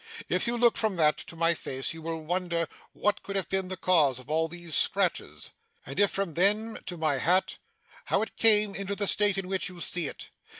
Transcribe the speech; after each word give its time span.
If 0.29 0.47
you 0.47 0.57
look 0.57 0.77
from 0.77 0.95
that, 0.95 1.15
to 1.17 1.35
my 1.35 1.53
face, 1.53 1.93
you 1.93 2.01
will 2.01 2.19
wonder 2.19 2.67
what 2.91 3.21
could 3.21 3.35
have 3.35 3.47
been 3.49 3.67
the 3.67 3.77
cause 3.77 4.17
of 4.17 4.31
all 4.31 4.47
these 4.47 4.75
scratches. 4.75 5.51
And 5.85 5.99
if 5.99 6.09
from 6.09 6.33
them 6.33 6.75
to 6.87 6.97
my 6.97 7.19
hat, 7.19 7.59
how 8.05 8.23
it 8.23 8.35
came 8.35 8.73
into 8.73 8.95
the 8.95 9.05
state 9.07 9.37
in 9.37 9.47
which 9.47 9.69
you 9.69 9.79
see 9.79 10.07
it. 10.07 10.31